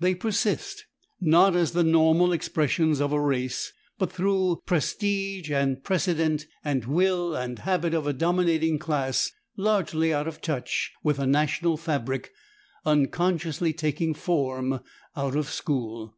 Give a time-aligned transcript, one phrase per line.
[0.00, 0.86] They persist,
[1.20, 3.72] not as the normal expressions of a race,...
[3.96, 10.12] but through prestige and precedent and the will and habit of a dominating class largely
[10.12, 12.32] out of touch with a national fabric
[12.84, 14.80] unconsciously taking form
[15.14, 16.16] out of school."